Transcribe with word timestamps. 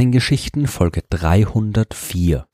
Sternengeschichten 0.00 0.66
Folge 0.66 1.02
304 1.10 2.48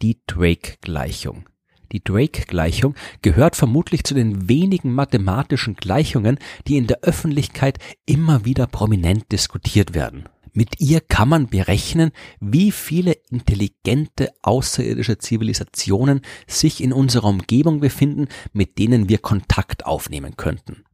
Die 0.00 0.20
Drake-Gleichung 0.28 1.48
Die 1.90 2.04
Drake-Gleichung 2.04 2.94
gehört 3.20 3.56
vermutlich 3.56 4.04
zu 4.04 4.14
den 4.14 4.48
wenigen 4.48 4.92
mathematischen 4.92 5.74
Gleichungen, 5.74 6.38
die 6.68 6.76
in 6.76 6.86
der 6.86 7.00
Öffentlichkeit 7.00 7.80
immer 8.06 8.44
wieder 8.44 8.68
prominent 8.68 9.32
diskutiert 9.32 9.92
werden. 9.94 10.28
Mit 10.52 10.80
ihr 10.80 11.00
kann 11.00 11.28
man 11.28 11.48
berechnen, 11.48 12.12
wie 12.38 12.70
viele 12.70 13.16
intelligente 13.28 14.30
außerirdische 14.42 15.18
Zivilisationen 15.18 16.20
sich 16.46 16.80
in 16.80 16.92
unserer 16.92 17.26
Umgebung 17.26 17.80
befinden, 17.80 18.28
mit 18.52 18.78
denen 18.78 19.08
wir 19.08 19.18
Kontakt 19.18 19.84
aufnehmen 19.84 20.36
könnten. 20.36 20.84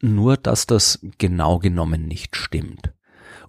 Nur 0.00 0.36
dass 0.36 0.68
das 0.68 1.00
genau 1.18 1.58
genommen 1.58 2.06
nicht 2.06 2.36
stimmt. 2.36 2.92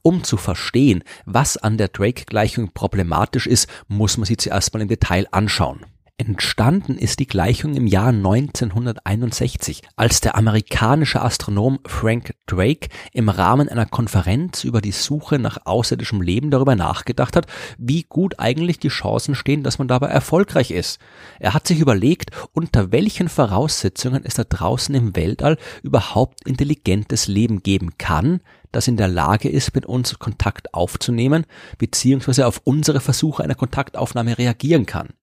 Um 0.02 0.23
zu 0.23 0.38
verstehen, 0.38 1.03
was 1.26 1.58
an 1.58 1.77
der 1.77 1.89
Drake-Gleichung 1.89 2.71
problematisch 2.73 3.48
ist, 3.48 3.67
muss 3.88 4.17
man 4.17 4.25
sie 4.25 4.38
zuerst 4.38 4.73
mal 4.73 4.81
im 4.81 4.88
Detail 4.88 5.27
anschauen. 5.31 5.85
Entstanden 6.20 6.98
ist 6.98 7.20
die 7.20 7.28
Gleichung 7.28 7.76
im 7.76 7.88
Jahr 7.88 8.09
1961, 8.09 9.84
als 9.96 10.20
der 10.20 10.36
amerikanische 10.36 11.22
Astronom 11.22 11.80
Frank 11.86 12.34
Drake 12.45 12.90
im 13.14 13.30
Rahmen 13.30 13.70
einer 13.70 13.86
Konferenz 13.86 14.66
über 14.66 14.82
die 14.82 14.92
Suche 14.92 15.40
nach 15.40 15.59
außerirdischem 15.64 16.22
Leben 16.22 16.52
darüber 16.52 16.76
nachgedacht 16.76 17.38
hat, 17.38 17.48
wie 17.78 18.03
gut 18.03 18.38
eigentlich 18.38 18.80
die 18.80 18.90
Chancen 18.90 19.34
stehen, 19.34 19.64
dass 19.64 19.80
man 19.80 19.88
dabei 19.88 20.08
erfolgreich 20.08 20.72
ist. 20.72 21.00
Er 21.40 21.53
hat 21.53 21.66
sich 21.66 21.80
überlegt, 21.80 22.31
unter 22.52 22.92
welchen 22.92 23.30
Voraussetzungen 23.30 24.25
es 24.25 24.34
da 24.34 24.44
draußen 24.44 24.94
im 24.95 25.16
Weltall 25.16 25.58
überhaupt 25.84 26.45
intelligentes 26.45 27.28
Leben 27.28 27.64
geben 27.64 27.97
kann, 27.97 28.42
das 28.73 28.90
in 28.90 28.97
der 28.97 29.08
Lage 29.08 29.47
ist, 29.47 29.73
mit 29.73 29.86
uns 29.86 30.20
Kontakt 30.20 30.73
aufzunehmen, 30.73 31.45
beziehungsweise 31.78 32.45
auf 32.45 32.59
unsere 32.66 33.00
Versuche 33.00 33.42
einer 33.42 33.56
Kontaktaufnahme 33.56 34.38
reagieren 34.38 34.86
kann. 34.86 35.14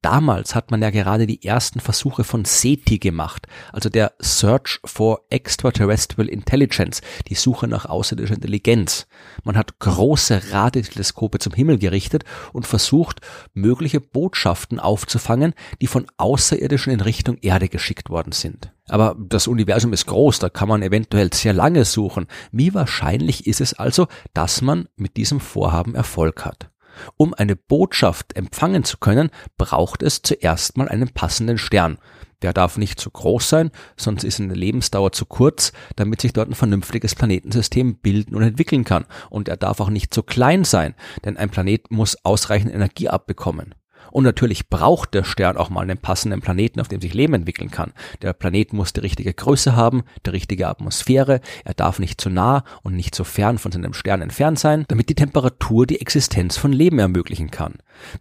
Damals 0.00 0.54
hat 0.54 0.70
man 0.70 0.82
ja 0.82 0.90
gerade 0.90 1.26
die 1.26 1.44
ersten 1.44 1.80
Versuche 1.80 2.24
von 2.24 2.44
SETI 2.44 2.98
gemacht, 2.98 3.46
also 3.72 3.88
der 3.88 4.12
Search 4.20 4.80
for 4.84 5.22
Extraterrestrial 5.30 6.28
Intelligence, 6.28 7.00
die 7.28 7.34
Suche 7.34 7.68
nach 7.68 7.86
außerirdischer 7.86 8.34
Intelligenz. 8.34 9.06
Man 9.44 9.56
hat 9.56 9.78
große 9.78 10.52
Radioteleskope 10.52 11.38
zum 11.38 11.52
Himmel 11.52 11.78
gerichtet 11.78 12.24
und 12.52 12.66
versucht, 12.66 13.20
mögliche 13.54 14.00
Botschaften 14.00 14.80
aufzufangen, 14.80 15.54
die 15.80 15.86
von 15.86 16.06
Außerirdischen 16.16 16.92
in 16.92 17.00
Richtung 17.00 17.38
Erde 17.42 17.68
geschickt 17.68 18.10
worden 18.10 18.32
sind. 18.32 18.72
Aber 18.88 19.16
das 19.18 19.46
Universum 19.46 19.92
ist 19.92 20.06
groß, 20.06 20.40
da 20.40 20.48
kann 20.48 20.68
man 20.68 20.82
eventuell 20.82 21.32
sehr 21.32 21.52
lange 21.52 21.84
suchen. 21.84 22.26
Wie 22.50 22.74
wahrscheinlich 22.74 23.46
ist 23.46 23.60
es 23.60 23.74
also, 23.74 24.08
dass 24.34 24.60
man 24.62 24.88
mit 24.96 25.16
diesem 25.16 25.40
Vorhaben 25.40 25.94
Erfolg 25.94 26.44
hat? 26.44 26.71
Um 27.16 27.34
eine 27.34 27.56
Botschaft 27.56 28.36
empfangen 28.36 28.84
zu 28.84 28.98
können, 28.98 29.30
braucht 29.56 30.02
es 30.02 30.22
zuerst 30.22 30.76
mal 30.76 30.88
einen 30.88 31.08
passenden 31.10 31.58
Stern. 31.58 31.98
Der 32.42 32.52
darf 32.52 32.76
nicht 32.76 33.00
zu 33.00 33.10
groß 33.10 33.48
sein, 33.48 33.70
sonst 33.96 34.24
ist 34.24 34.40
eine 34.40 34.54
Lebensdauer 34.54 35.12
zu 35.12 35.26
kurz, 35.26 35.72
damit 35.96 36.20
sich 36.20 36.32
dort 36.32 36.50
ein 36.50 36.54
vernünftiges 36.54 37.14
Planetensystem 37.14 37.96
bilden 37.96 38.34
und 38.34 38.42
entwickeln 38.42 38.84
kann. 38.84 39.06
Und 39.30 39.48
er 39.48 39.56
darf 39.56 39.80
auch 39.80 39.90
nicht 39.90 40.12
zu 40.12 40.22
klein 40.22 40.64
sein, 40.64 40.94
denn 41.24 41.36
ein 41.36 41.50
Planet 41.50 41.90
muss 41.90 42.16
ausreichend 42.24 42.74
Energie 42.74 43.08
abbekommen. 43.08 43.74
Und 44.10 44.24
natürlich 44.24 44.68
braucht 44.68 45.14
der 45.14 45.24
Stern 45.24 45.56
auch 45.56 45.70
mal 45.70 45.82
einen 45.82 45.98
passenden 45.98 46.40
Planeten, 46.40 46.80
auf 46.80 46.88
dem 46.88 47.00
sich 47.00 47.14
Leben 47.14 47.34
entwickeln 47.34 47.70
kann. 47.70 47.92
Der 48.20 48.32
Planet 48.32 48.72
muss 48.72 48.92
die 48.92 49.00
richtige 49.00 49.32
Größe 49.32 49.76
haben, 49.76 50.02
die 50.26 50.30
richtige 50.30 50.68
Atmosphäre, 50.68 51.40
er 51.64 51.74
darf 51.74 51.98
nicht 51.98 52.20
zu 52.20 52.30
nah 52.30 52.64
und 52.82 52.94
nicht 52.94 53.14
zu 53.14 53.24
fern 53.24 53.58
von 53.58 53.72
seinem 53.72 53.94
Stern 53.94 54.22
entfernt 54.22 54.58
sein, 54.58 54.84
damit 54.88 55.08
die 55.08 55.14
Temperatur 55.14 55.86
die 55.86 56.00
Existenz 56.00 56.56
von 56.56 56.72
Leben 56.72 56.98
ermöglichen 56.98 57.50
kann. 57.50 57.74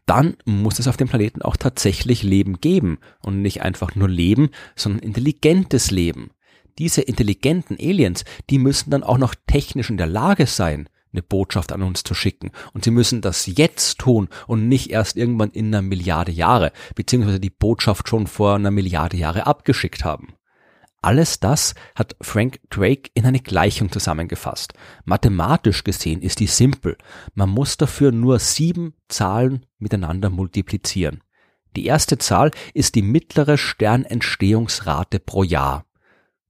Dann 0.06 0.38
muss 0.46 0.80
es 0.80 0.88
auf 0.88 0.98
dem 0.98 1.08
Planeten 1.08 1.42
auch 1.42 1.58
tatsächlich 1.58 2.24
Leben 2.24 2.62
geben 2.62 3.00
und 3.22 3.42
nicht 3.42 3.62
einfach 3.62 3.96
nur 3.96 4.10
Leben, 4.10 4.50
sondern 4.76 5.02
intelligentes 5.02 5.92
Leben. 5.92 6.32
Diese 6.78 7.02
intelligenten 7.02 7.78
Aliens, 7.80 8.24
die 8.50 8.58
müssen 8.58 8.92
dann 8.92 9.04
auch 9.04 9.18
noch 9.18 9.36
technisch 9.48 9.90
in 9.90 9.98
der 9.98 10.08
Lage 10.08 10.48
sein, 10.48 10.88
eine 11.14 11.22
Botschaft 11.22 11.72
an 11.72 11.82
uns 11.82 12.04
zu 12.04 12.14
schicken. 12.14 12.52
Und 12.74 12.84
sie 12.84 12.92
müssen 12.92 13.22
das 13.22 13.46
jetzt 13.46 14.00
tun 14.00 14.30
und 14.48 14.68
nicht 14.68 14.92
erst 14.92 15.18
irgendwann 15.18 15.52
in 15.52 15.68
einer 15.68 15.82
Milliarde 15.82 16.32
Jahre, 16.32 16.72
beziehungsweise 16.96 17.40
die 17.40 17.50
Botschaft 17.50 18.08
schon 18.08 18.28
vor 18.28 18.56
einer 18.56 18.72
Milliarde 18.72 19.18
Jahre 19.18 19.48
abgeschickt 19.48 20.04
haben. 20.06 20.36
Alles 21.04 21.40
das 21.40 21.74
hat 21.96 22.16
Frank 22.22 22.60
Drake 22.70 23.10
in 23.16 23.26
eine 23.26 23.40
Gleichung 23.40 23.92
zusammengefasst. 23.92 24.74
Mathematisch 25.04 25.84
gesehen 25.84 26.22
ist 26.22 26.40
die 26.40 26.48
simpel. 26.48 26.96
Man 27.34 27.50
muss 27.50 27.78
dafür 27.78 28.12
nur 28.12 28.38
sieben 28.38 28.94
Zahlen 29.08 29.66
miteinander 29.80 30.30
multiplizieren. 30.30 31.24
Die 31.76 31.86
erste 31.86 32.20
Zahl 32.20 32.52
ist 32.74 32.94
die 32.96 33.02
mittlere 33.02 33.58
Sternentstehungsrate 33.58 35.20
pro 35.20 35.44
Jahr 35.44 35.86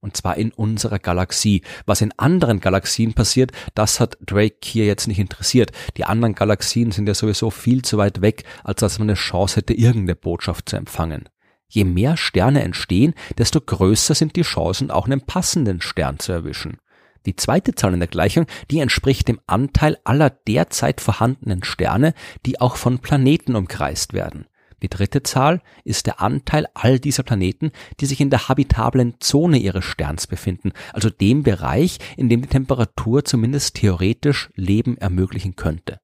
und 0.02 0.16
zwar 0.16 0.36
in 0.36 0.52
unserer 0.52 0.98
Galaxie. 0.98 1.62
Was 1.86 2.02
in 2.02 2.12
anderen 2.18 2.60
Galaxien 2.60 3.14
passiert, 3.14 3.52
das 3.74 4.00
hat 4.00 4.18
Drake 4.20 4.56
hier 4.62 4.84
jetzt 4.84 5.06
nicht 5.06 5.18
interessiert. 5.18 5.70
Die 5.96 6.04
anderen 6.04 6.34
Galaxien 6.34 6.90
sind 6.92 7.06
ja 7.06 7.14
sowieso 7.14 7.50
viel 7.50 7.82
zu 7.82 7.96
weit 7.96 8.20
weg, 8.20 8.44
als 8.64 8.80
dass 8.80 8.98
man 8.98 9.08
eine 9.08 9.16
Chance 9.16 9.56
hätte, 9.56 9.72
irgendeine 9.72 10.16
Botschaft 10.16 10.68
zu 10.68 10.76
empfangen. 10.76 11.28
Je 11.68 11.84
mehr 11.84 12.18
Sterne 12.18 12.62
entstehen, 12.62 13.14
desto 13.38 13.60
größer 13.60 14.14
sind 14.14 14.36
die 14.36 14.42
Chancen, 14.42 14.90
auch 14.90 15.06
einen 15.06 15.22
passenden 15.22 15.80
Stern 15.80 16.18
zu 16.18 16.32
erwischen. 16.32 16.78
Die 17.24 17.36
zweite 17.36 17.74
Zahl 17.74 17.94
in 17.94 18.00
der 18.00 18.08
Gleichung, 18.08 18.46
die 18.70 18.80
entspricht 18.80 19.28
dem 19.28 19.40
Anteil 19.46 19.96
aller 20.04 20.28
derzeit 20.28 21.00
vorhandenen 21.00 21.62
Sterne, 21.62 22.14
die 22.44 22.60
auch 22.60 22.76
von 22.76 22.98
Planeten 22.98 23.54
umkreist 23.54 24.12
werden. 24.12 24.46
Die 24.82 24.88
dritte 24.88 25.22
Zahl 25.22 25.62
ist 25.84 26.06
der 26.06 26.20
Anteil 26.20 26.66
all 26.74 26.98
dieser 26.98 27.22
Planeten, 27.22 27.70
die 28.00 28.06
sich 28.06 28.20
in 28.20 28.30
der 28.30 28.48
habitablen 28.48 29.14
Zone 29.20 29.58
ihres 29.58 29.84
Sterns 29.84 30.26
befinden, 30.26 30.72
also 30.92 31.08
dem 31.08 31.44
Bereich, 31.44 31.98
in 32.16 32.28
dem 32.28 32.42
die 32.42 32.48
Temperatur 32.48 33.24
zumindest 33.24 33.76
theoretisch 33.76 34.50
Leben 34.56 34.98
ermöglichen 34.98 35.54
könnte. 35.54 36.00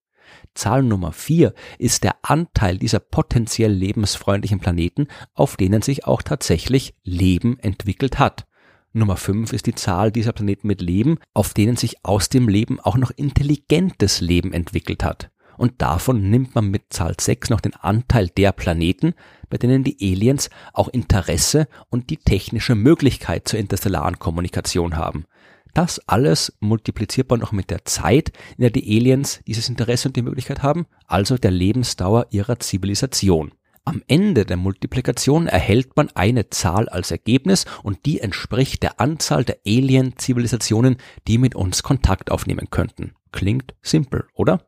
Zahl 0.54 0.82
Nummer 0.82 1.12
vier 1.12 1.54
ist 1.78 2.04
der 2.04 2.16
Anteil 2.22 2.78
dieser 2.78 3.00
potenziell 3.00 3.72
lebensfreundlichen 3.72 4.60
Planeten, 4.60 5.08
auf 5.34 5.56
denen 5.56 5.82
sich 5.82 6.06
auch 6.06 6.22
tatsächlich 6.22 6.94
Leben 7.02 7.58
entwickelt 7.58 8.18
hat. 8.18 8.46
Nummer 8.92 9.16
fünf 9.16 9.52
ist 9.52 9.66
die 9.66 9.74
Zahl 9.74 10.12
dieser 10.12 10.32
Planeten 10.32 10.66
mit 10.66 10.80
Leben, 10.80 11.18
auf 11.34 11.54
denen 11.54 11.76
sich 11.76 12.04
aus 12.04 12.28
dem 12.28 12.48
Leben 12.48 12.78
auch 12.80 12.96
noch 12.96 13.10
intelligentes 13.10 14.20
Leben 14.20 14.52
entwickelt 14.52 15.02
hat 15.02 15.30
und 15.58 15.82
davon 15.82 16.30
nimmt 16.30 16.54
man 16.54 16.70
mit 16.70 16.84
Zahl 16.90 17.14
6 17.20 17.50
noch 17.50 17.60
den 17.60 17.74
Anteil 17.74 18.28
der 18.28 18.52
Planeten, 18.52 19.14
bei 19.50 19.58
denen 19.58 19.84
die 19.84 19.98
Aliens 20.00 20.48
auch 20.72 20.88
Interesse 20.88 21.68
und 21.90 22.08
die 22.10 22.16
technische 22.16 22.74
Möglichkeit 22.74 23.48
zur 23.48 23.58
interstellaren 23.58 24.18
Kommunikation 24.18 24.96
haben. 24.96 25.26
Das 25.74 26.00
alles 26.08 26.56
multipliziert 26.60 27.28
man 27.30 27.40
noch 27.40 27.52
mit 27.52 27.70
der 27.70 27.84
Zeit, 27.84 28.30
in 28.56 28.62
der 28.62 28.70
die 28.70 28.96
Aliens 28.96 29.40
dieses 29.46 29.68
Interesse 29.68 30.08
und 30.08 30.16
die 30.16 30.22
Möglichkeit 30.22 30.62
haben, 30.62 30.86
also 31.06 31.36
der 31.36 31.50
Lebensdauer 31.50 32.26
ihrer 32.30 32.58
Zivilisation. 32.58 33.52
Am 33.84 34.02
Ende 34.06 34.44
der 34.44 34.58
Multiplikation 34.58 35.46
erhält 35.46 35.96
man 35.96 36.10
eine 36.14 36.50
Zahl 36.50 36.90
als 36.90 37.10
Ergebnis 37.10 37.64
und 37.82 38.04
die 38.04 38.20
entspricht 38.20 38.82
der 38.82 39.00
Anzahl 39.00 39.44
der 39.44 39.60
Alien-Zivilisationen, 39.66 40.98
die 41.26 41.38
mit 41.38 41.54
uns 41.54 41.82
Kontakt 41.82 42.30
aufnehmen 42.30 42.68
könnten. 42.70 43.14
Klingt 43.32 43.74
simpel, 43.80 44.26
oder? 44.34 44.66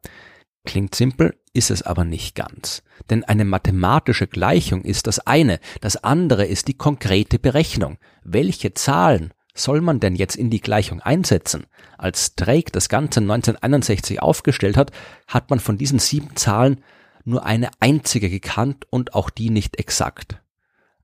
Klingt 0.65 0.95
simpel, 0.95 1.35
ist 1.53 1.71
es 1.71 1.83
aber 1.83 2.05
nicht 2.05 2.35
ganz. 2.35 2.83
Denn 3.09 3.25
eine 3.25 3.45
mathematische 3.45 4.27
Gleichung 4.27 4.83
ist 4.83 5.07
das 5.07 5.19
eine, 5.21 5.59
das 5.81 5.97
andere 5.97 6.45
ist 6.45 6.69
die 6.69 6.77
konkrete 6.77 7.39
Berechnung. 7.39 7.99
Welche 8.23 8.75
Zahlen 8.75 9.33
soll 9.55 9.81
man 9.81 10.01
denn 10.01 10.15
jetzt 10.15 10.37
in 10.37 10.51
die 10.51 10.61
Gleichung 10.61 11.01
einsetzen? 11.01 11.67
Als 11.99 12.35
Drake 12.35 12.73
das 12.73 12.89
Ganze 12.89 13.21
1961 13.21 14.23
aufgestellt 14.23 14.77
hat, 14.77 14.93
hat 15.27 15.51
man 15.51 15.61
von 15.61 15.79
diesen 15.79 15.99
sieben 15.99 16.37
Zahlen 16.37 16.83
nur 17.25 17.45
eine 17.45 17.71
einzige 17.81 18.31
gekannt 18.31 18.87
und 18.91 19.15
auch 19.15 19.31
die 19.31 19.51
nicht 19.51 19.79
exakt. 19.79 20.41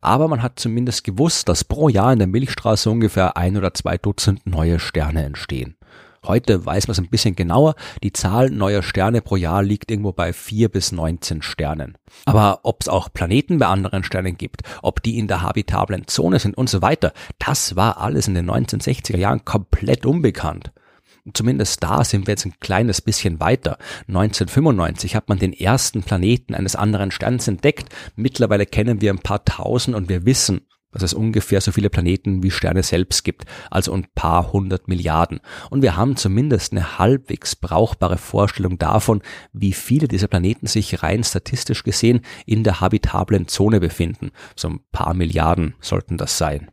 Aber 0.00 0.28
man 0.28 0.42
hat 0.42 0.60
zumindest 0.60 1.04
gewusst, 1.04 1.48
dass 1.48 1.64
pro 1.64 1.88
Jahr 1.88 2.12
in 2.12 2.18
der 2.18 2.28
Milchstraße 2.28 2.90
ungefähr 2.90 3.36
ein 3.36 3.56
oder 3.56 3.74
zwei 3.74 3.98
Dutzend 3.98 4.46
neue 4.46 4.78
Sterne 4.78 5.24
entstehen. 5.24 5.76
Heute 6.26 6.66
weiß 6.66 6.88
man 6.88 6.92
es 6.92 6.98
ein 6.98 7.08
bisschen 7.08 7.36
genauer. 7.36 7.74
Die 8.02 8.12
Zahl 8.12 8.50
neuer 8.50 8.82
Sterne 8.82 9.22
pro 9.22 9.36
Jahr 9.36 9.62
liegt 9.62 9.90
irgendwo 9.90 10.12
bei 10.12 10.32
vier 10.32 10.68
bis 10.68 10.92
19 10.92 11.42
Sternen. 11.42 11.96
Aber 12.24 12.60
ob 12.64 12.82
es 12.82 12.88
auch 12.88 13.12
Planeten 13.12 13.58
bei 13.58 13.66
anderen 13.66 14.02
Sternen 14.02 14.36
gibt, 14.36 14.62
ob 14.82 15.02
die 15.02 15.18
in 15.18 15.28
der 15.28 15.42
habitablen 15.42 16.06
Zone 16.06 16.38
sind 16.38 16.56
und 16.56 16.68
so 16.68 16.82
weiter, 16.82 17.12
das 17.38 17.76
war 17.76 17.98
alles 17.98 18.28
in 18.28 18.34
den 18.34 18.50
1960er 18.50 19.18
Jahren 19.18 19.44
komplett 19.44 20.06
unbekannt. 20.06 20.72
Zumindest 21.32 21.82
da 21.82 22.04
sind 22.04 22.26
wir 22.26 22.32
jetzt 22.32 22.46
ein 22.46 22.54
kleines 22.60 23.00
bisschen 23.00 23.40
weiter. 23.40 23.78
1995 24.08 25.16
hat 25.16 25.28
man 25.28 25.38
den 25.38 25.52
ersten 25.52 26.02
Planeten 26.02 26.54
eines 26.54 26.76
anderen 26.76 27.10
Sterns 27.10 27.48
entdeckt. 27.48 27.88
Mittlerweile 28.14 28.64
kennen 28.64 29.00
wir 29.00 29.12
ein 29.12 29.18
paar 29.18 29.44
tausend 29.44 29.96
und 29.96 30.08
wir 30.08 30.24
wissen, 30.24 30.60
dass 30.92 31.02
es 31.02 31.14
ungefähr 31.14 31.60
so 31.60 31.72
viele 31.72 31.90
Planeten 31.90 32.42
wie 32.42 32.50
Sterne 32.50 32.82
selbst 32.82 33.24
gibt, 33.24 33.44
also 33.70 33.92
ein 33.92 34.06
paar 34.14 34.52
hundert 34.52 34.88
Milliarden. 34.88 35.40
Und 35.70 35.82
wir 35.82 35.96
haben 35.96 36.16
zumindest 36.16 36.72
eine 36.72 36.98
halbwegs 36.98 37.56
brauchbare 37.56 38.18
Vorstellung 38.18 38.78
davon, 38.78 39.22
wie 39.52 39.72
viele 39.72 40.08
dieser 40.08 40.28
Planeten 40.28 40.66
sich 40.66 41.02
rein 41.02 41.22
statistisch 41.24 41.82
gesehen 41.82 42.20
in 42.46 42.64
der 42.64 42.80
habitablen 42.80 43.48
Zone 43.48 43.80
befinden. 43.80 44.30
So 44.54 44.68
ein 44.68 44.80
paar 44.92 45.14
Milliarden 45.14 45.74
sollten 45.80 46.16
das 46.16 46.38
sein. 46.38 46.70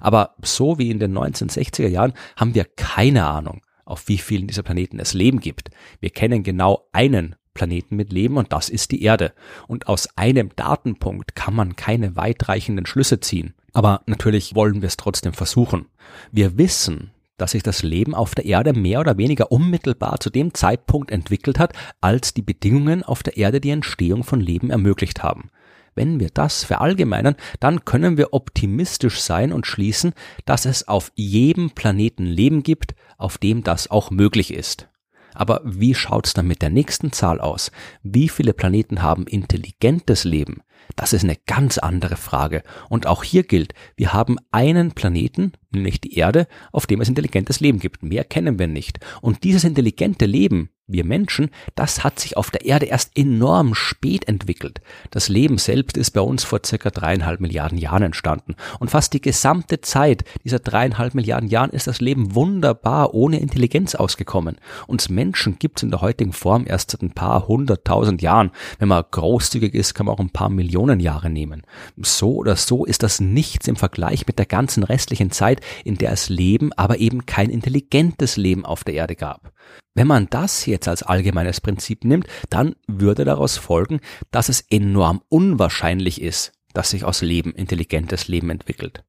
Aber 0.00 0.34
so 0.42 0.78
wie 0.78 0.90
in 0.90 0.98
den 0.98 1.16
1960er 1.16 1.88
Jahren 1.88 2.14
haben 2.36 2.54
wir 2.54 2.64
keine 2.64 3.26
Ahnung, 3.26 3.62
auf 3.84 4.08
wie 4.08 4.18
vielen 4.18 4.46
dieser 4.46 4.62
Planeten 4.62 4.98
es 4.98 5.14
Leben 5.14 5.40
gibt. 5.40 5.70
Wir 6.00 6.10
kennen 6.10 6.42
genau 6.42 6.88
einen 6.92 7.36
Planeten 7.54 7.96
mit 7.96 8.12
Leben 8.12 8.36
und 8.36 8.52
das 8.52 8.68
ist 8.68 8.90
die 8.90 9.02
Erde. 9.02 9.32
Und 9.66 9.88
aus 9.88 10.08
einem 10.16 10.50
Datenpunkt 10.56 11.34
kann 11.34 11.54
man 11.54 11.76
keine 11.76 12.16
weitreichenden 12.16 12.86
Schlüsse 12.86 13.20
ziehen. 13.20 13.54
Aber 13.72 14.02
natürlich 14.06 14.54
wollen 14.54 14.82
wir 14.82 14.88
es 14.88 14.96
trotzdem 14.96 15.32
versuchen. 15.32 15.86
Wir 16.30 16.58
wissen, 16.58 17.10
dass 17.36 17.52
sich 17.52 17.62
das 17.62 17.82
Leben 17.82 18.14
auf 18.14 18.34
der 18.34 18.44
Erde 18.44 18.72
mehr 18.72 19.00
oder 19.00 19.18
weniger 19.18 19.50
unmittelbar 19.50 20.20
zu 20.20 20.30
dem 20.30 20.54
Zeitpunkt 20.54 21.10
entwickelt 21.10 21.58
hat, 21.58 21.72
als 22.00 22.34
die 22.34 22.42
Bedingungen 22.42 23.02
auf 23.02 23.22
der 23.22 23.36
Erde 23.36 23.60
die 23.60 23.70
Entstehung 23.70 24.22
von 24.22 24.40
Leben 24.40 24.70
ermöglicht 24.70 25.22
haben. 25.22 25.50
Wenn 25.96 26.18
wir 26.18 26.30
das 26.32 26.64
verallgemeinern, 26.64 27.36
dann 27.60 27.84
können 27.84 28.16
wir 28.16 28.32
optimistisch 28.32 29.20
sein 29.20 29.52
und 29.52 29.66
schließen, 29.66 30.12
dass 30.44 30.64
es 30.64 30.88
auf 30.88 31.12
jedem 31.14 31.70
Planeten 31.70 32.26
Leben 32.26 32.62
gibt, 32.62 32.94
auf 33.16 33.38
dem 33.38 33.62
das 33.62 33.90
auch 33.90 34.10
möglich 34.10 34.52
ist. 34.52 34.88
Aber 35.34 35.60
wie 35.64 35.94
schaut's 35.94 36.32
dann 36.32 36.46
mit 36.46 36.62
der 36.62 36.70
nächsten 36.70 37.12
Zahl 37.12 37.40
aus? 37.40 37.70
Wie 38.02 38.28
viele 38.28 38.54
Planeten 38.54 39.02
haben 39.02 39.26
intelligentes 39.26 40.24
Leben? 40.24 40.62
Das 40.96 41.12
ist 41.12 41.24
eine 41.24 41.36
ganz 41.46 41.78
andere 41.78 42.16
Frage. 42.16 42.62
Und 42.88 43.06
auch 43.06 43.24
hier 43.24 43.42
gilt, 43.42 43.74
wir 43.96 44.12
haben 44.12 44.36
einen 44.50 44.92
Planeten, 44.92 45.52
nämlich 45.70 46.00
die 46.00 46.16
Erde, 46.16 46.46
auf 46.72 46.86
dem 46.86 47.00
es 47.00 47.08
intelligentes 47.08 47.60
Leben 47.60 47.78
gibt. 47.78 48.02
Mehr 48.02 48.24
kennen 48.24 48.58
wir 48.58 48.68
nicht. 48.68 49.00
Und 49.20 49.44
dieses 49.44 49.64
intelligente 49.64 50.26
Leben 50.26 50.70
wir 50.86 51.04
Menschen, 51.04 51.50
das 51.76 52.04
hat 52.04 52.20
sich 52.20 52.36
auf 52.36 52.50
der 52.50 52.66
Erde 52.66 52.84
erst 52.86 53.16
enorm 53.16 53.74
spät 53.74 54.28
entwickelt. 54.28 54.82
Das 55.10 55.30
Leben 55.30 55.56
selbst 55.56 55.96
ist 55.96 56.10
bei 56.10 56.20
uns 56.20 56.44
vor 56.44 56.60
circa 56.64 56.90
dreieinhalb 56.90 57.40
Milliarden 57.40 57.78
Jahren 57.78 58.02
entstanden. 58.02 58.54
Und 58.80 58.90
fast 58.90 59.14
die 59.14 59.22
gesamte 59.22 59.80
Zeit 59.80 60.24
dieser 60.44 60.58
dreieinhalb 60.58 61.14
Milliarden 61.14 61.48
Jahren 61.48 61.70
ist 61.70 61.86
das 61.86 62.02
Leben 62.02 62.34
wunderbar 62.34 63.14
ohne 63.14 63.40
Intelligenz 63.40 63.94
ausgekommen. 63.94 64.58
Uns 64.86 65.08
Menschen 65.08 65.58
gibt's 65.58 65.82
in 65.82 65.90
der 65.90 66.02
heutigen 66.02 66.34
Form 66.34 66.66
erst 66.66 66.90
seit 66.90 67.00
ein 67.00 67.12
paar 67.12 67.48
hunderttausend 67.48 68.20
Jahren. 68.20 68.50
Wenn 68.78 68.88
man 68.88 69.04
großzügig 69.10 69.72
ist, 69.72 69.94
kann 69.94 70.04
man 70.04 70.14
auch 70.14 70.20
ein 70.20 70.30
paar 70.30 70.50
Millionen 70.74 70.98
Jahre 70.98 71.30
nehmen. 71.30 71.62
So 71.98 72.34
oder 72.34 72.56
so 72.56 72.84
ist 72.84 73.04
das 73.04 73.20
nichts 73.20 73.68
im 73.68 73.76
Vergleich 73.76 74.26
mit 74.26 74.40
der 74.40 74.46
ganzen 74.46 74.82
restlichen 74.82 75.30
Zeit, 75.30 75.60
in 75.84 75.98
der 75.98 76.10
es 76.10 76.28
Leben, 76.28 76.72
aber 76.72 76.98
eben 76.98 77.26
kein 77.26 77.48
intelligentes 77.48 78.36
Leben 78.36 78.66
auf 78.66 78.82
der 78.82 78.94
Erde 78.94 79.14
gab. 79.14 79.52
Wenn 79.94 80.08
man 80.08 80.26
das 80.28 80.66
jetzt 80.66 80.88
als 80.88 81.04
allgemeines 81.04 81.60
Prinzip 81.60 82.04
nimmt, 82.04 82.26
dann 82.50 82.74
würde 82.88 83.24
daraus 83.24 83.56
folgen, 83.56 84.00
dass 84.32 84.48
es 84.48 84.62
enorm 84.68 85.22
unwahrscheinlich 85.28 86.20
ist, 86.20 86.50
dass 86.72 86.90
sich 86.90 87.04
aus 87.04 87.22
Leben 87.22 87.52
intelligentes 87.52 88.26
Leben 88.26 88.50
entwickelt. 88.50 89.04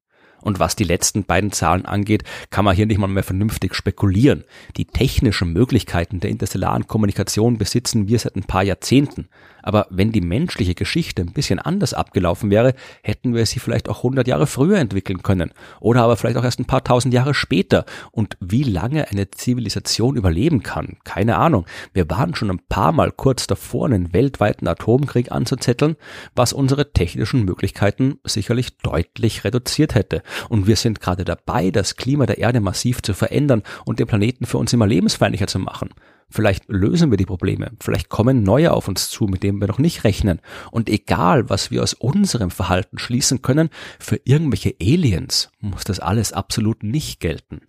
Und 0.45 0.59
was 0.59 0.75
die 0.75 0.83
letzten 0.83 1.23
beiden 1.23 1.51
Zahlen 1.51 1.87
angeht, 1.87 2.23
kann 2.51 2.63
man 2.63 2.75
hier 2.75 2.85
nicht 2.85 2.99
mal 2.99 3.07
mehr 3.07 3.23
vernünftig 3.23 3.73
spekulieren. 3.73 4.43
Die 4.77 4.85
technischen 4.85 5.51
Möglichkeiten 5.51 6.19
der 6.19 6.29
interstellaren 6.29 6.85
Kommunikation 6.85 7.57
besitzen 7.57 8.07
wir 8.07 8.19
seit 8.19 8.35
ein 8.35 8.43
paar 8.43 8.61
Jahrzehnten. 8.61 9.27
Aber 9.65 9.87
wenn 9.89 10.11
die 10.11 10.21
menschliche 10.21 10.75
Geschichte 10.75 11.23
ein 11.23 11.33
bisschen 11.33 11.57
anders 11.57 11.95
abgelaufen 11.95 12.51
wäre, 12.51 12.75
hätten 13.01 13.33
wir 13.33 13.45
sie 13.47 13.59
vielleicht 13.59 13.89
auch 13.89 13.97
100 13.97 14.27
Jahre 14.27 14.45
früher 14.45 14.77
entwickeln 14.77 15.23
können. 15.23 15.51
Oder 15.81 16.03
aber 16.03 16.17
vielleicht 16.17 16.37
auch 16.37 16.43
erst 16.43 16.59
ein 16.59 16.65
paar 16.65 16.83
tausend 16.83 17.15
Jahre 17.15 17.33
später. 17.33 17.85
Und 18.11 18.37
wie 18.39 18.61
lange 18.61 19.09
eine 19.09 19.31
Zivilisation 19.31 20.17
überleben 20.17 20.61
kann, 20.61 20.97
keine 21.03 21.37
Ahnung. 21.37 21.65
Wir 21.93 22.07
waren 22.11 22.35
schon 22.35 22.51
ein 22.51 22.61
paar 22.69 22.91
Mal 22.91 23.11
kurz 23.11 23.47
davor, 23.47 23.87
einen 23.87 24.13
weltweiten 24.13 24.67
Atomkrieg 24.67 25.31
anzuzetteln, 25.31 25.95
was 26.35 26.53
unsere 26.53 26.93
technischen 26.93 27.43
Möglichkeiten 27.43 28.19
sicherlich 28.23 28.77
deutlich 28.77 29.43
reduziert 29.43 29.95
hätte. 29.95 30.21
Und 30.47 30.67
wir 30.67 30.75
sind 30.75 31.01
gerade 31.01 31.25
dabei, 31.25 31.71
das 31.71 31.95
Klima 31.95 32.27
der 32.27 32.37
Erde 32.37 32.61
massiv 32.61 33.01
zu 33.01 33.15
verändern 33.15 33.63
und 33.83 33.97
den 33.97 34.05
Planeten 34.05 34.45
für 34.45 34.59
uns 34.59 34.73
immer 34.73 34.85
lebensfeindlicher 34.85 35.47
zu 35.47 35.57
machen. 35.57 35.89
Vielleicht 36.29 36.65
lösen 36.67 37.11
wir 37.11 37.17
die 37.17 37.25
Probleme. 37.25 37.71
Vielleicht 37.79 38.09
kommen 38.09 38.43
neue 38.43 38.73
auf 38.73 38.87
uns 38.87 39.09
zu, 39.09 39.25
mit 39.25 39.43
denen 39.43 39.59
wir 39.59 39.67
noch 39.67 39.79
nicht 39.79 40.03
rechnen. 40.03 40.41
Und 40.71 40.89
egal, 40.89 41.49
was 41.49 41.71
wir 41.71 41.83
aus 41.83 41.93
unserem 41.93 42.51
Verhalten 42.51 42.97
schließen 42.97 43.41
können, 43.41 43.69
für 43.99 44.19
irgendwelche 44.23 44.75
Aliens 44.81 45.51
muss 45.59 45.83
das 45.83 45.99
alles 45.99 46.33
absolut 46.33 46.83
nicht 46.83 47.19
gelten. 47.19 47.61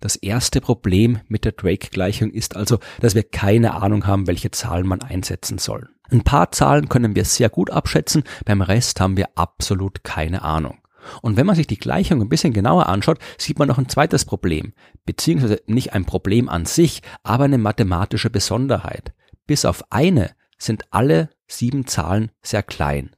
Das 0.00 0.14
erste 0.14 0.60
Problem 0.60 1.18
mit 1.26 1.44
der 1.44 1.52
Drake-Gleichung 1.52 2.30
ist 2.30 2.54
also, 2.54 2.78
dass 3.00 3.16
wir 3.16 3.24
keine 3.24 3.74
Ahnung 3.74 4.06
haben, 4.06 4.28
welche 4.28 4.52
Zahlen 4.52 4.86
man 4.86 5.02
einsetzen 5.02 5.58
soll. 5.58 5.88
Ein 6.10 6.22
paar 6.22 6.52
Zahlen 6.52 6.88
können 6.88 7.16
wir 7.16 7.24
sehr 7.24 7.48
gut 7.48 7.70
abschätzen, 7.70 8.22
beim 8.44 8.62
Rest 8.62 9.00
haben 9.00 9.16
wir 9.16 9.28
absolut 9.34 10.04
keine 10.04 10.42
Ahnung. 10.42 10.78
Und 11.22 11.36
wenn 11.36 11.46
man 11.46 11.56
sich 11.56 11.66
die 11.66 11.78
Gleichung 11.78 12.20
ein 12.20 12.28
bisschen 12.28 12.52
genauer 12.52 12.86
anschaut, 12.88 13.18
sieht 13.38 13.58
man 13.58 13.68
noch 13.68 13.78
ein 13.78 13.88
zweites 13.88 14.24
Problem, 14.24 14.72
beziehungsweise 15.06 15.60
nicht 15.66 15.92
ein 15.92 16.04
Problem 16.04 16.48
an 16.48 16.66
sich, 16.66 17.02
aber 17.22 17.44
eine 17.44 17.58
mathematische 17.58 18.30
Besonderheit. 18.30 19.12
Bis 19.46 19.64
auf 19.64 19.84
eine 19.90 20.32
sind 20.58 20.84
alle 20.90 21.30
sieben 21.46 21.86
Zahlen 21.86 22.30
sehr 22.42 22.62
klein. 22.62 23.10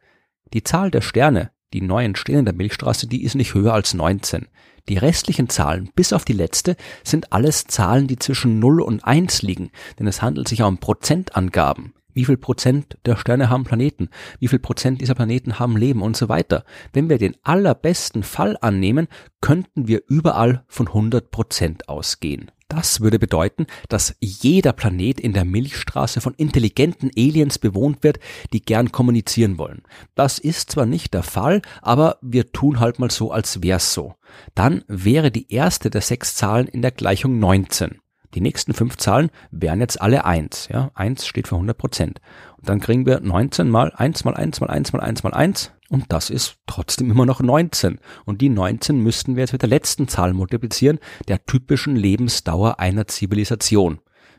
Die 0.52 0.62
Zahl 0.62 0.90
der 0.90 1.00
Sterne, 1.00 1.50
die 1.72 1.80
neu 1.80 2.04
entstehen 2.04 2.40
in 2.40 2.44
der 2.44 2.54
Milchstraße, 2.54 3.06
die 3.06 3.22
ist 3.22 3.34
nicht 3.34 3.54
höher 3.54 3.72
als 3.72 3.94
19. 3.94 4.48
Die 4.88 4.98
restlichen 4.98 5.48
Zahlen, 5.48 5.90
bis 5.94 6.12
auf 6.12 6.24
die 6.24 6.32
letzte, 6.32 6.76
sind 7.04 7.32
alles 7.32 7.64
Zahlen, 7.64 8.06
die 8.06 8.18
zwischen 8.18 8.58
0 8.58 8.80
und 8.80 9.04
1 9.04 9.42
liegen, 9.42 9.70
denn 9.98 10.06
es 10.06 10.22
handelt 10.22 10.48
sich 10.48 10.62
auch 10.62 10.68
um 10.68 10.78
Prozentangaben. 10.78 11.94
Wie 12.12 12.24
viel 12.24 12.36
Prozent 12.36 12.98
der 13.04 13.16
Sterne 13.16 13.50
haben 13.50 13.64
Planeten? 13.64 14.08
Wie 14.38 14.48
viel 14.48 14.58
Prozent 14.58 15.00
dieser 15.00 15.14
Planeten 15.14 15.58
haben 15.58 15.76
Leben 15.76 16.02
und 16.02 16.16
so 16.16 16.28
weiter? 16.28 16.64
Wenn 16.92 17.08
wir 17.08 17.18
den 17.18 17.36
allerbesten 17.42 18.22
Fall 18.22 18.56
annehmen, 18.60 19.08
könnten 19.40 19.88
wir 19.88 20.02
überall 20.08 20.64
von 20.68 20.88
100 20.88 21.30
Prozent 21.30 21.88
ausgehen. 21.88 22.50
Das 22.70 23.00
würde 23.00 23.18
bedeuten, 23.18 23.66
dass 23.88 24.14
jeder 24.20 24.72
Planet 24.72 25.18
in 25.18 25.32
der 25.32 25.44
Milchstraße 25.44 26.20
von 26.20 26.34
intelligenten 26.34 27.10
Aliens 27.16 27.58
bewohnt 27.58 28.04
wird, 28.04 28.20
die 28.52 28.62
gern 28.62 28.92
kommunizieren 28.92 29.58
wollen. 29.58 29.82
Das 30.14 30.38
ist 30.38 30.70
zwar 30.70 30.86
nicht 30.86 31.12
der 31.12 31.24
Fall, 31.24 31.62
aber 31.82 32.18
wir 32.22 32.52
tun 32.52 32.78
halt 32.78 33.00
mal 33.00 33.10
so, 33.10 33.32
als 33.32 33.64
wär's 33.64 33.92
so. 33.92 34.14
Dann 34.54 34.84
wäre 34.86 35.32
die 35.32 35.52
erste 35.52 35.90
der 35.90 36.00
sechs 36.00 36.36
Zahlen 36.36 36.68
in 36.68 36.80
der 36.80 36.92
Gleichung 36.92 37.40
19. 37.40 37.98
Die 38.34 38.40
nächsten 38.40 38.74
fünf 38.74 38.96
Zahlen 38.96 39.30
wären 39.50 39.80
jetzt 39.80 40.00
alle 40.00 40.24
eins. 40.24 40.68
Ja, 40.68 40.90
eins 40.94 41.26
steht 41.26 41.48
für 41.48 41.56
100 41.56 41.76
Prozent. 41.76 42.20
Und 42.58 42.68
dann 42.68 42.80
kriegen 42.80 43.06
wir 43.06 43.20
19 43.20 43.68
mal 43.68 43.92
1 43.94 44.24
mal 44.24 44.34
1 44.34 44.60
mal 44.60 44.70
1 44.70 44.92
mal 44.92 45.00
1 45.00 45.22
mal 45.22 45.34
1 45.34 45.72
und 45.90 46.04
das 46.08 46.30
ist 46.30 46.56
trotzdem 46.66 47.10
immer 47.10 47.26
noch 47.26 47.40
19. 47.40 47.98
Und 48.24 48.40
die 48.40 48.48
19 48.48 49.00
müssten 49.00 49.34
wir 49.34 49.42
jetzt 49.42 49.52
mit 49.52 49.62
der 49.62 49.68
letzten 49.68 50.06
Zahl 50.06 50.32
multiplizieren, 50.32 51.00
der 51.26 51.44
typischen 51.44 51.96
Lebensdauer 51.96 52.78
einer 52.78 53.08
Zivilisation. 53.08 53.98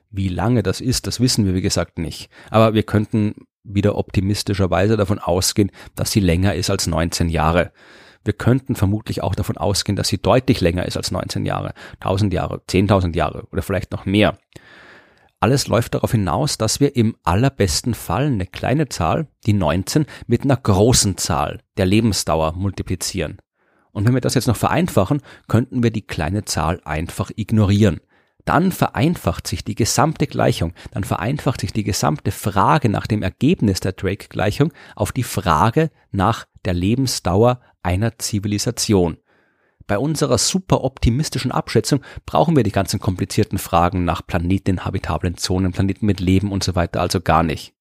Wie 0.10 0.30
lange 0.30 0.64
das 0.64 0.80
ist, 0.80 1.08
das 1.08 1.20
wissen 1.20 1.46
wir 1.46 1.54
wie 1.54 1.62
gesagt 1.62 1.98
nicht. 1.98 2.30
Aber 2.50 2.74
wir 2.74 2.84
könnten 2.84 3.36
wieder 3.64 3.98
optimistischerweise 3.98 4.96
davon 4.96 5.20
ausgehen, 5.20 5.72
dass 5.94 6.12
sie 6.12 6.22
länger 6.22 6.56
ist 6.56 6.70
als 6.70 6.88
19 6.88 7.28
Jahre. 7.28 7.74
Wir 8.24 8.34
könnten 8.34 8.76
vermutlich 8.76 9.24
auch 9.24 9.36
davon 9.36 9.58
ausgehen, 9.58 9.96
dass 9.96 10.08
sie 10.08 10.22
deutlich 10.22 10.62
länger 10.62 10.86
ist 10.86 10.98
als 10.98 11.12
19 11.12 11.46
Jahre, 11.46 11.74
1000 12.00 12.34
Jahre, 12.34 12.62
10.000 12.70 13.16
Jahre 13.16 13.48
oder 13.52 13.62
vielleicht 13.62 13.92
noch 13.92 14.06
mehr. 14.06 14.38
Alles 15.40 15.68
läuft 15.68 15.96
darauf 15.96 16.12
hinaus, 16.12 16.60
dass 16.60 16.80
wir 16.80 16.96
im 16.96 17.16
allerbesten 17.24 17.96
Fall 17.96 18.28
eine 18.28 18.46
kleine 18.46 18.90
Zahl, 18.90 19.28
die 19.48 19.54
19, 19.54 20.06
mit 20.28 20.44
einer 20.44 20.58
großen 20.58 21.18
Zahl 21.18 21.62
der 21.78 21.88
Lebensdauer 21.88 22.54
multiplizieren. 22.54 23.40
Und 23.92 24.06
wenn 24.06 24.14
wir 24.14 24.22
das 24.22 24.36
jetzt 24.36 24.48
noch 24.48 24.56
vereinfachen, 24.56 25.22
könnten 25.48 25.82
wir 25.82 25.92
die 25.92 26.06
kleine 26.06 26.46
Zahl 26.46 26.80
einfach 26.86 27.32
ignorieren 27.36 28.02
dann 28.46 28.72
vereinfacht 28.72 29.48
sich 29.48 29.64
die 29.64 29.76
gesamte 29.76 30.28
Gleichung, 30.28 30.74
dann 30.92 31.04
vereinfacht 31.04 31.62
sich 31.62 31.74
die 31.74 31.84
gesamte 31.84 32.32
Frage 32.32 32.90
nach 32.90 33.08
dem 33.08 33.24
Ergebnis 33.24 33.80
der 33.80 33.94
Drake-Gleichung 33.94 34.74
auf 34.96 35.12
die 35.12 35.24
Frage 35.24 35.90
nach 36.12 36.46
der 36.66 36.74
Lebensdauer 36.74 37.60
einer 37.84 38.18
Zivilisation. 38.18 39.18
Bei 39.88 39.98
unserer 39.98 40.38
super 40.38 40.84
optimistischen 40.84 41.52
Abschätzung 41.52 42.02
brauchen 42.26 42.56
wir 42.56 42.64
die 42.64 42.72
ganzen 42.72 43.00
komplizierten 43.00 43.58
Fragen 43.58 44.06
nach 44.06 44.26
Planeten 44.26 44.86
habitablen 44.86 45.38
Zonen, 45.38 45.72
Planeten 45.72 46.06
mit 46.06 46.20
Leben 46.20 46.52
und 46.52 46.64
so 46.64 46.76
weiter 46.76 47.02
also 47.02 47.20
gar 47.20 47.44
nicht. 47.44 47.74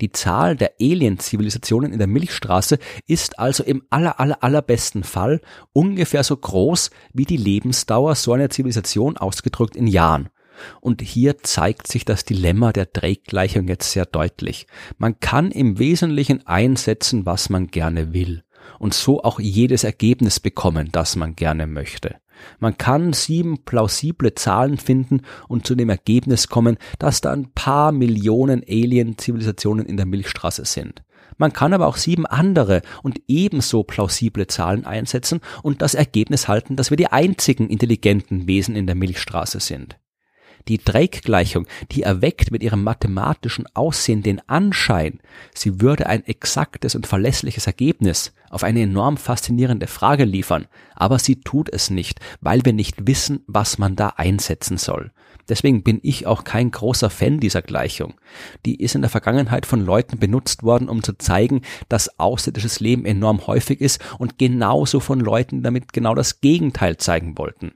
Die 0.00 0.12
Zahl 0.12 0.56
der 0.56 0.74
Alien-Zivilisationen 0.80 1.92
in 1.92 1.98
der 1.98 2.06
Milchstraße 2.06 2.78
ist 3.06 3.38
also 3.38 3.64
im 3.64 3.82
aller, 3.90 4.20
aller, 4.20 4.42
allerbesten 4.42 5.02
Fall 5.02 5.40
ungefähr 5.72 6.22
so 6.22 6.36
groß 6.36 6.90
wie 7.12 7.24
die 7.24 7.36
Lebensdauer 7.36 8.14
so 8.14 8.32
einer 8.32 8.50
Zivilisation 8.50 9.16
ausgedrückt 9.16 9.76
in 9.76 9.88
Jahren. 9.88 10.28
Und 10.80 11.02
hier 11.02 11.38
zeigt 11.38 11.86
sich 11.86 12.04
das 12.04 12.24
Dilemma 12.24 12.72
der 12.72 12.86
Drake-Gleichung 12.86 13.68
jetzt 13.68 13.92
sehr 13.92 14.06
deutlich. 14.06 14.66
Man 14.98 15.20
kann 15.20 15.50
im 15.50 15.78
Wesentlichen 15.78 16.46
einsetzen, 16.46 17.26
was 17.26 17.48
man 17.48 17.68
gerne 17.68 18.12
will. 18.12 18.42
Und 18.78 18.94
so 18.94 19.22
auch 19.22 19.40
jedes 19.40 19.84
Ergebnis 19.84 20.40
bekommen, 20.40 20.88
das 20.92 21.16
man 21.16 21.36
gerne 21.36 21.66
möchte. 21.66 22.16
Man 22.60 22.78
kann 22.78 23.12
sieben 23.12 23.64
plausible 23.64 24.34
Zahlen 24.34 24.78
finden 24.78 25.22
und 25.48 25.66
zu 25.66 25.74
dem 25.74 25.88
Ergebnis 25.88 26.48
kommen, 26.48 26.78
dass 26.98 27.20
da 27.20 27.32
ein 27.32 27.50
paar 27.52 27.92
Millionen 27.92 28.62
Alien-Zivilisationen 28.62 29.86
in 29.86 29.96
der 29.96 30.06
Milchstraße 30.06 30.64
sind. 30.64 31.02
Man 31.36 31.52
kann 31.52 31.72
aber 31.72 31.86
auch 31.86 31.96
sieben 31.96 32.26
andere 32.26 32.82
und 33.02 33.20
ebenso 33.28 33.84
plausible 33.84 34.46
Zahlen 34.48 34.86
einsetzen 34.86 35.40
und 35.62 35.82
das 35.82 35.94
Ergebnis 35.94 36.48
halten, 36.48 36.76
dass 36.76 36.90
wir 36.90 36.96
die 36.96 37.08
einzigen 37.08 37.68
intelligenten 37.68 38.46
Wesen 38.48 38.74
in 38.74 38.86
der 38.86 38.96
Milchstraße 38.96 39.60
sind. 39.60 39.98
Die 40.68 40.78
Drake-Gleichung, 40.78 41.66
die 41.90 42.02
erweckt 42.02 42.50
mit 42.50 42.62
ihrem 42.62 42.84
mathematischen 42.84 43.64
Aussehen 43.74 44.22
den 44.22 44.46
Anschein, 44.48 45.20
sie 45.54 45.80
würde 45.80 46.06
ein 46.06 46.26
exaktes 46.26 46.94
und 46.94 47.06
verlässliches 47.06 47.66
Ergebnis 47.66 48.34
auf 48.50 48.64
eine 48.64 48.82
enorm 48.82 49.16
faszinierende 49.16 49.86
Frage 49.86 50.24
liefern, 50.24 50.66
aber 50.94 51.18
sie 51.18 51.40
tut 51.40 51.70
es 51.72 51.90
nicht, 51.90 52.20
weil 52.40 52.64
wir 52.64 52.74
nicht 52.74 53.06
wissen, 53.06 53.40
was 53.46 53.78
man 53.78 53.96
da 53.96 54.14
einsetzen 54.16 54.76
soll. 54.76 55.10
Deswegen 55.48 55.82
bin 55.82 56.00
ich 56.02 56.26
auch 56.26 56.44
kein 56.44 56.70
großer 56.70 57.08
Fan 57.08 57.40
dieser 57.40 57.62
Gleichung. 57.62 58.14
Die 58.66 58.82
ist 58.82 58.94
in 58.94 59.00
der 59.00 59.10
Vergangenheit 59.10 59.64
von 59.64 59.84
Leuten 59.84 60.18
benutzt 60.18 60.62
worden, 60.62 60.90
um 60.90 61.02
zu 61.02 61.16
zeigen, 61.16 61.62
dass 61.88 62.18
außerirdisches 62.18 62.80
Leben 62.80 63.06
enorm 63.06 63.46
häufig 63.46 63.80
ist 63.80 64.04
und 64.18 64.38
genauso 64.38 65.00
von 65.00 65.20
Leuten 65.20 65.62
damit 65.62 65.94
genau 65.94 66.14
das 66.14 66.42
Gegenteil 66.42 66.98
zeigen 66.98 67.38
wollten. 67.38 67.72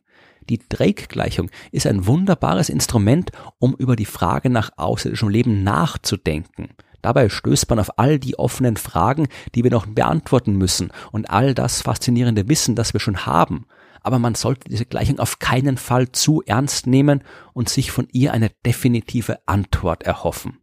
Die 0.49 0.61
Drake-Gleichung 0.69 1.51
ist 1.71 1.87
ein 1.87 2.07
wunderbares 2.07 2.69
Instrument, 2.69 3.31
um 3.59 3.75
über 3.75 3.97
die 3.97 4.05
Frage 4.05 4.51
nach 4.51 4.71
außerirdischem 4.77 5.29
Leben 5.29 5.63
nachzudenken. 5.63 6.71
Dabei 7.03 7.29
stößt 7.29 7.69
man 7.69 7.81
auf 7.81 7.99
all 7.99 8.19
die 8.19 8.39
offenen 8.39 8.77
Fragen, 8.77 9.27
die 9.55 9.65
wir 9.65 9.71
noch 9.71 9.87
beantworten 9.87 10.57
müssen 10.57 10.93
und 11.11 11.31
all 11.31 11.53
das 11.55 11.83
faszinierende 11.83 12.49
Wissen, 12.49 12.77
das 12.77 12.93
wir 12.93 13.01
schon 13.01 13.27
haben. 13.27 13.67
Aber 14.03 14.19
man 14.19 14.35
sollte 14.35 14.69
diese 14.69 14.87
Gleichung 14.87 15.19
auf 15.19 15.39
keinen 15.39 15.77
Fall 15.77 16.11
zu 16.13 16.43
ernst 16.47 16.87
nehmen 16.87 17.23
und 17.53 17.69
sich 17.69 17.91
von 17.91 18.09
ihr 18.13 18.33
eine 18.33 18.51
definitive 18.65 19.39
Antwort 19.47 20.05
erhoffen. 20.05 20.62